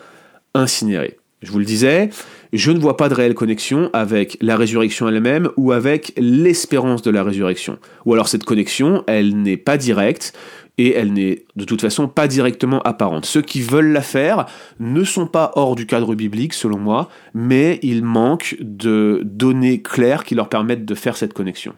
incinérer? 0.55 1.19
Je 1.43 1.51
vous 1.51 1.59
le 1.59 1.65
disais, 1.65 2.09
je 2.53 2.71
ne 2.71 2.79
vois 2.79 2.97
pas 2.97 3.09
de 3.09 3.15
réelle 3.15 3.35
connexion 3.35 3.89
avec 3.93 4.37
la 4.41 4.57
résurrection 4.57 5.09
elle-même 5.09 5.49
ou 5.57 5.73
avec 5.73 6.13
l'espérance 6.19 7.03
de 7.03 7.11
la 7.11 7.23
résurrection. 7.23 7.79
Ou 8.05 8.13
alors 8.15 8.29
cette 8.29 8.45
connexion, 8.45 9.05
elle 9.07 9.41
n'est 9.41 9.57
pas 9.57 9.79
directe 9.79 10.35
et 10.79 10.95
elle 10.95 11.13
n'est 11.13 11.45
de 11.57 11.65
toute 11.65 11.81
façon 11.81 12.09
pas 12.09 12.29
directement 12.29 12.81
apparente. 12.83 13.27
Ceux 13.27 13.43
qui 13.43 13.61
veulent 13.61 13.93
la 13.93 14.03
faire 14.03 14.47
ne 14.81 15.05
sont 15.05 15.27
pas 15.27 15.53
hors 15.55 15.77
du 15.77 15.87
cadre 15.87 16.15
biblique 16.15 16.55
selon 16.55 16.79
moi, 16.79 17.09
mais 17.35 17.79
il 17.83 18.03
manque 18.03 18.57
de 18.61 19.21
données 19.25 19.83
claires 19.83 20.25
qui 20.25 20.35
leur 20.35 20.49
permettent 20.49 20.85
de 20.85 20.95
faire 20.95 21.17
cette 21.17 21.33
connexion. 21.33 21.75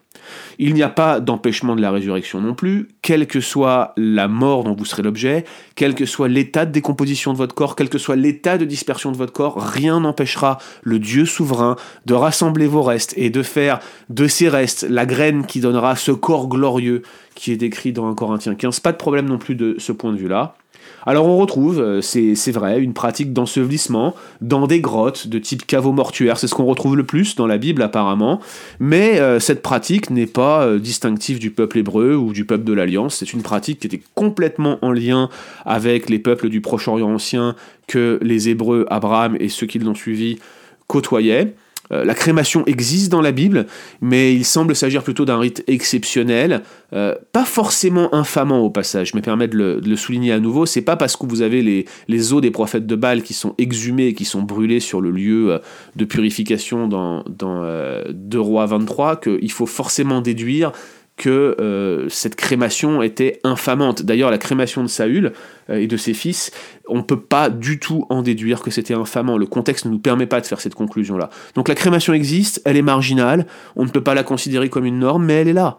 Il 0.59 0.75
n'y 0.75 0.83
a 0.83 0.89
pas 0.89 1.21
d'empêchement 1.21 1.77
de 1.77 1.81
la 1.81 1.91
résurrection 1.91 2.41
non 2.41 2.55
plus, 2.55 2.89
quelle 3.03 3.27
que 3.27 3.41
soit 3.41 3.93
la 3.97 4.29
mort 4.29 4.65
dont 4.65 4.75
vous 4.75 4.85
serez 4.85 5.03
l'objet, 5.03 5.45
quel 5.75 5.95
que 5.95 6.07
soit 6.07 6.29
l'état 6.29 6.67
de 6.67 6.73
décomposition 6.73 7.33
de 7.33 7.39
votre 7.39 7.55
corps, 7.55 7.77
quel 7.77 7.89
que 7.89 7.99
soit 7.99 8.17
l'état 8.17 8.59
de 8.59 8.65
dispersion 8.65 9.13
de 9.13 9.17
votre 9.17 9.33
corps, 9.33 9.61
rien 9.61 10.01
n'empêchera 10.01 10.59
le 10.83 10.99
Dieu 10.99 11.27
souverain 11.27 11.77
de 12.07 12.15
rassembler 12.15 12.67
vos 12.67 12.83
restes 12.83 13.15
et 13.17 13.31
de 13.31 13.43
faire 13.43 13.81
de 14.09 14.27
ces 14.27 14.49
restes 14.49 14.87
la 14.89 15.07
graine 15.07 15.47
qui 15.47 15.61
donnera 15.61 15.97
ce 15.97 16.13
corps 16.13 16.49
glorieux 16.49 17.03
qui 17.35 17.53
est 17.53 17.57
décrit 17.57 17.93
dans 17.93 18.09
1 18.09 18.15
Corinthiens 18.15 18.55
15. 18.55 18.81
Pas 18.81 18.93
de 18.93 18.97
problème 18.97 19.27
non 19.27 19.39
plus 19.39 19.55
de 19.55 19.77
ce 19.79 19.93
point 19.93 20.13
de 20.13 20.19
vue-là. 20.19 20.57
Alors 21.07 21.27
on 21.27 21.37
retrouve, 21.37 21.81
euh, 21.81 22.01
c'est 22.01 22.53
vrai, 22.53 22.81
une 22.81 22.95
pratique 22.95 23.33
d'ensevelissement 23.33 24.15
dans 24.41 24.67
des 24.67 24.81
grottes 24.81 25.29
de 25.29 25.39
type 25.39 25.67
caveau 25.67 25.93
mortuaire. 25.93 26.39
C'est 26.39 26.47
ce 26.47 26.55
qu'on 26.55 26.65
retrouve 26.65 26.97
le 26.97 27.05
plus 27.05 27.37
dans 27.37 27.47
la 27.47 27.59
Bible 27.59 27.83
apparemment. 27.83 28.41
Mais 28.81 29.21
euh, 29.21 29.39
cette 29.39 29.63
pratique 29.63 30.11
n'est 30.11 30.27
pas 30.27 30.65
euh, 30.65 30.79
distinctive 30.79 31.39
du 31.39 31.51
peuple 31.51 31.79
hébreu 31.79 32.15
ou 32.15 32.33
du 32.33 32.45
peuple 32.45 32.65
de 32.65 32.73
l'Alliance. 32.73 33.17
C'est 33.17 33.33
une 33.33 33.43
pratique 33.43 33.81
qui 33.81 33.87
était 33.87 34.03
complètement 34.15 34.79
en 34.83 34.93
lien 34.93 35.29
avec 35.67 36.09
les 36.09 36.19
peuples 36.19 36.49
du 36.49 36.61
Proche-Orient 36.61 37.13
ancien 37.13 37.55
que 37.87 38.19
les 38.23 38.49
Hébreux, 38.49 38.87
Abraham 38.89 39.37
et 39.39 39.51
ceux 39.51 39.67
qui 39.67 39.79
l'ont 39.79 39.95
suivi 39.95 40.39
côtoyaient. 40.87 41.55
Euh, 41.93 42.05
la 42.05 42.15
crémation 42.15 42.65
existe 42.67 43.11
dans 43.11 43.21
la 43.21 43.33
Bible, 43.33 43.67
mais 44.01 44.35
il 44.35 44.45
semble 44.45 44.75
s'agir 44.75 45.03
plutôt 45.03 45.25
d'un 45.25 45.39
rite 45.39 45.63
exceptionnel, 45.67 46.63
euh, 46.93 47.15
pas 47.33 47.45
forcément 47.45 48.15
infamant 48.15 48.61
au 48.61 48.71
passage. 48.71 49.11
Je 49.13 49.17
me 49.17 49.23
permets 49.23 49.49
de 49.49 49.81
le, 49.85 49.97
souligner 49.97 50.33
à 50.33 50.41
nouveau. 50.41 50.67
C'est 50.67 50.83
pas 50.83 50.97
parce 50.97 51.17
que 51.17 51.27
vous 51.27 51.43
avez 51.43 51.63
les, 51.63 51.85
les, 52.09 52.33
os 52.33 52.41
des 52.41 52.51
prophètes 52.51 52.87
de 52.87 52.97
Baal 52.97 53.23
qui 53.23 53.35
sont 53.35 53.55
exhumés 53.59 54.09
et 54.09 54.15
qui 54.15 54.25
sont 54.25 54.43
brûlés 54.43 54.81
sur 54.81 55.01
le 55.01 55.11
lieu 55.11 55.53
euh, 55.53 55.59
de 55.97 56.05
purification 56.05 56.89
dans, 56.89 57.25
dans 57.29 57.65
2 58.11 58.41
Rois 58.41 58.67
23 58.67 59.21
qu'il 59.21 59.53
faut 59.53 59.67
forcément 59.67 60.21
déduire 60.21 60.73
que 61.17 61.57
euh, 61.61 62.09
cette 62.09 62.35
crémation 62.35 63.03
était 63.03 63.41
infamante. 63.45 64.03
D'ailleurs, 64.03 64.31
la 64.31 64.39
crémation 64.39 64.83
de 64.83 64.89
Saül 64.89 65.33
euh, 65.71 65.77
et 65.77 65.87
de 65.87 65.97
ses 65.97 66.13
fils, 66.13 66.51
on 66.89 66.97
ne 66.97 67.03
peut 67.03 67.21
pas 67.21 67.51
du 67.51 67.79
tout 67.79 68.07
en 68.11 68.23
déduire 68.23 68.63
que 68.63 68.71
c'était 68.71 68.95
infamant. 68.95 69.39
Le 69.39 69.47
contexte 69.47 69.85
ne 69.85 69.91
nous 69.91 70.01
permet 70.01 70.27
pas 70.27 70.41
de 70.41 70.47
faire 70.47 70.61
cette 70.61 70.75
conclusion-là. 70.75 71.31
Donc 71.55 71.69
la 71.69 71.77
crémation 71.77 72.15
existe, 72.15 72.61
elle 72.65 72.77
est 72.77 72.83
marginale, 72.83 73.47
on 73.77 73.85
ne 73.85 73.91
peut 73.91 74.03
pas 74.03 74.15
la 74.15 74.25
considérer 74.25 74.69
comme 74.69 74.87
une 74.87 74.99
norme, 74.99 75.25
mais 75.25 75.35
elle 75.35 75.49
est 75.49 75.53
là. 75.53 75.79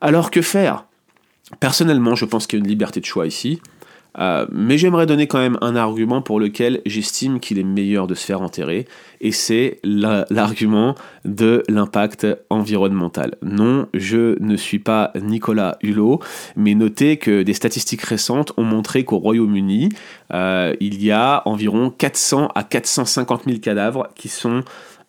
Alors 0.00 0.30
que 0.30 0.42
faire? 0.42 0.84
Personnellement, 1.60 2.14
je 2.14 2.24
pense 2.24 2.46
qu'il 2.46 2.58
y 2.58 2.62
a 2.62 2.64
une 2.64 2.68
liberté 2.68 3.00
de 3.00 3.04
choix 3.04 3.26
ici. 3.26 3.60
Euh, 4.18 4.46
mais 4.50 4.78
j'aimerais 4.78 5.06
donner 5.06 5.26
quand 5.26 5.38
même 5.38 5.58
un 5.60 5.76
argument 5.76 6.22
pour 6.22 6.40
lequel 6.40 6.80
j'estime 6.86 7.40
qu'il 7.40 7.58
est 7.58 7.64
meilleur 7.64 8.06
de 8.06 8.14
se 8.14 8.24
faire 8.24 8.42
enterrer, 8.42 8.86
et 9.20 9.32
c'est 9.32 9.78
l'argument 9.82 10.94
de 11.24 11.62
l'impact 11.68 12.26
environnemental. 12.50 13.36
Non, 13.42 13.86
je 13.94 14.40
ne 14.42 14.56
suis 14.56 14.78
pas 14.78 15.12
Nicolas 15.20 15.78
Hulot, 15.82 16.20
mais 16.56 16.74
notez 16.74 17.16
que 17.16 17.42
des 17.42 17.54
statistiques 17.54 18.02
récentes 18.02 18.52
ont 18.56 18.64
montré 18.64 19.04
qu'au 19.04 19.18
Royaume-Uni, 19.18 19.90
euh, 20.32 20.74
il 20.80 21.02
y 21.02 21.10
a 21.10 21.42
environ 21.46 21.90
400 21.90 22.48
à 22.54 22.62
450 22.62 23.44
000 23.46 23.58
cadavres 23.58 24.08
qui 24.14 24.28
sont 24.28 24.62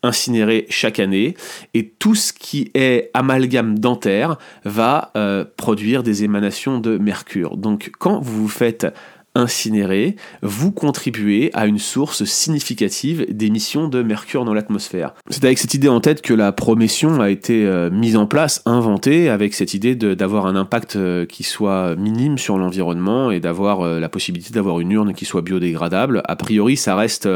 incinéré 0.04 0.66
chaque 0.70 1.00
année 1.00 1.36
et 1.74 1.88
tout 1.88 2.16
ce 2.16 2.34
qui 2.34 2.72
est 2.74 3.10
amalgame 3.14 3.80
dentaire 3.80 4.38
va 4.64 5.12
euh, 5.16 5.46
produire 5.58 6.04
des 6.04 6.24
émanations 6.24 6.80
de 6.80 6.98
mercure. 6.98 7.58
Donc 7.58 7.92
quand 8.00 8.20
vous 8.20 8.44
vous 8.44 8.48
faites 8.48 8.88
incinérer, 9.36 10.16
vous 10.42 10.72
contribuez 10.72 11.52
à 11.54 11.68
une 11.68 11.78
source 11.78 12.24
significative 12.24 13.28
d'émissions 13.30 13.88
de 13.88 14.02
mercure 14.02 14.46
dans 14.46 14.54
l'atmosphère. 14.54 15.14
C'est 15.30 15.46
avec 15.46 15.60
cette 15.60 15.76
idée 15.76 15.90
en 15.90 16.00
tête 16.00 16.24
que 16.24 16.34
la 16.34 16.52
promotion 16.52 17.22
a 17.22 17.30
été 17.30 17.66
euh, 17.68 17.92
mise 17.92 18.18
en 18.18 18.26
place, 18.26 18.64
inventée, 18.66 19.30
avec 19.30 19.54
cette 19.54 19.76
idée 19.76 19.96
d'avoir 19.96 20.48
un 20.48 20.56
impact 20.56 20.96
euh, 20.96 21.28
qui 21.28 21.44
soit 21.44 21.96
minime 21.98 22.40
sur 22.40 22.58
l'environnement 22.58 23.30
et 23.30 23.40
d'avoir 23.40 24.00
la 24.00 24.10
possibilité 24.10 24.54
d'avoir 24.54 24.80
une 24.80 24.92
urne 24.92 25.14
qui 25.14 25.26
soit 25.26 25.44
biodégradable. 25.44 26.24
A 26.26 26.36
priori, 26.36 26.76
ça 26.76 26.96
reste 26.96 27.28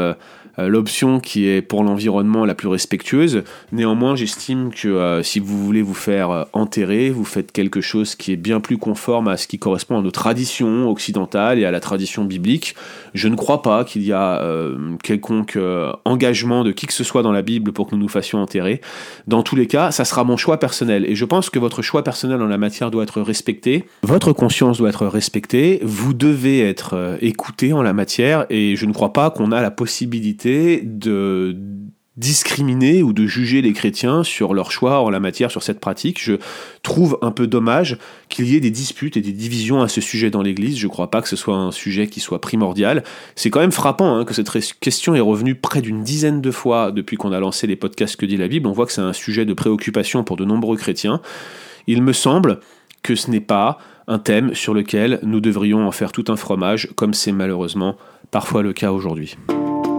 l'option 0.58 1.20
qui 1.20 1.46
est 1.46 1.62
pour 1.62 1.82
l'environnement 1.82 2.44
la 2.44 2.54
plus 2.54 2.68
respectueuse. 2.68 3.42
Néanmoins, 3.72 4.16
j'estime 4.16 4.70
que 4.72 4.88
euh, 4.88 5.22
si 5.22 5.40
vous 5.40 5.64
voulez 5.64 5.82
vous 5.82 5.94
faire 5.94 6.30
euh, 6.30 6.44
enterrer, 6.52 7.10
vous 7.10 7.24
faites 7.24 7.52
quelque 7.52 7.80
chose 7.80 8.14
qui 8.14 8.32
est 8.32 8.36
bien 8.36 8.60
plus 8.60 8.78
conforme 8.78 9.28
à 9.28 9.36
ce 9.36 9.46
qui 9.46 9.58
correspond 9.58 9.98
à 9.98 10.02
nos 10.02 10.10
traditions 10.10 10.90
occidentales 10.90 11.58
et 11.58 11.64
à 11.64 11.70
la 11.70 11.80
tradition 11.80 12.24
biblique. 12.24 12.74
Je 13.14 13.28
ne 13.28 13.36
crois 13.36 13.62
pas 13.62 13.84
qu'il 13.84 14.02
y 14.02 14.12
a 14.12 14.42
quelconque 15.02 15.58
engagement 16.04 16.64
de 16.64 16.72
qui 16.72 16.86
que 16.86 16.92
ce 16.92 17.04
soit 17.04 17.22
dans 17.22 17.32
la 17.32 17.42
Bible 17.42 17.72
pour 17.72 17.86
que 17.86 17.94
nous 17.94 18.00
nous 18.00 18.08
fassions 18.08 18.38
enterrer. 18.40 18.80
Dans 19.26 19.42
tous 19.42 19.54
les 19.54 19.66
cas, 19.66 19.90
ça 19.90 20.04
sera 20.04 20.24
mon 20.24 20.36
choix 20.36 20.58
personnel 20.58 21.04
et 21.06 21.14
je 21.14 21.24
pense 21.24 21.50
que 21.50 21.58
votre 21.58 21.82
choix 21.82 22.02
personnel 22.02 22.40
en 22.40 22.46
la 22.46 22.58
matière 22.58 22.90
doit 22.90 23.02
être 23.02 23.20
respecté. 23.20 23.84
Votre 24.02 24.32
conscience 24.32 24.78
doit 24.78 24.88
être 24.88 25.06
respectée. 25.06 25.80
Vous 25.82 26.14
devez 26.14 26.66
être 26.66 27.18
écouté 27.20 27.72
en 27.72 27.82
la 27.82 27.92
matière 27.92 28.46
et 28.48 28.76
je 28.76 28.86
ne 28.86 28.92
crois 28.92 29.12
pas 29.12 29.30
qu'on 29.30 29.52
a 29.52 29.60
la 29.60 29.70
de 30.44 31.56
discriminer 32.16 33.02
ou 33.02 33.14
de 33.14 33.26
juger 33.26 33.62
les 33.62 33.72
chrétiens 33.72 34.22
sur 34.22 34.52
leur 34.52 34.70
choix 34.70 35.00
en 35.00 35.08
la 35.08 35.18
matière 35.18 35.50
sur 35.50 35.62
cette 35.62 35.80
pratique. 35.80 36.22
Je 36.22 36.34
trouve 36.82 37.18
un 37.22 37.30
peu 37.30 37.46
dommage 37.46 37.96
qu'il 38.28 38.46
y 38.48 38.56
ait 38.56 38.60
des 38.60 38.70
disputes 38.70 39.16
et 39.16 39.22
des 39.22 39.32
divisions 39.32 39.80
à 39.80 39.88
ce 39.88 40.02
sujet 40.02 40.30
dans 40.30 40.42
l'Église. 40.42 40.78
Je 40.78 40.86
ne 40.86 40.90
crois 40.90 41.10
pas 41.10 41.22
que 41.22 41.28
ce 41.28 41.36
soit 41.36 41.56
un 41.56 41.70
sujet 41.70 42.08
qui 42.08 42.20
soit 42.20 42.40
primordial. 42.40 43.02
C'est 43.34 43.48
quand 43.48 43.60
même 43.60 43.72
frappant 43.72 44.14
hein, 44.14 44.24
que 44.26 44.34
cette 44.34 44.50
question 44.80 45.14
est 45.14 45.20
revenue 45.20 45.54
près 45.54 45.80
d'une 45.80 46.02
dizaine 46.02 46.42
de 46.42 46.50
fois 46.50 46.92
depuis 46.92 47.16
qu'on 47.16 47.32
a 47.32 47.40
lancé 47.40 47.66
les 47.66 47.76
podcasts 47.76 48.16
Que 48.16 48.26
dit 48.26 48.36
la 48.36 48.48
Bible. 48.48 48.68
On 48.68 48.72
voit 48.72 48.84
que 48.84 48.92
c'est 48.92 49.00
un 49.00 49.14
sujet 49.14 49.46
de 49.46 49.54
préoccupation 49.54 50.22
pour 50.22 50.36
de 50.36 50.44
nombreux 50.44 50.76
chrétiens. 50.76 51.22
Il 51.86 52.02
me 52.02 52.12
semble 52.12 52.60
que 53.02 53.14
ce 53.14 53.30
n'est 53.30 53.40
pas 53.40 53.78
un 54.06 54.18
thème 54.18 54.54
sur 54.54 54.74
lequel 54.74 55.18
nous 55.22 55.40
devrions 55.40 55.86
en 55.86 55.92
faire 55.92 56.12
tout 56.12 56.24
un 56.28 56.36
fromage, 56.36 56.90
comme 56.94 57.14
c'est 57.14 57.32
malheureusement 57.32 57.96
parfois 58.30 58.62
le 58.62 58.72
cas 58.72 58.92
aujourd'hui. 58.92 59.36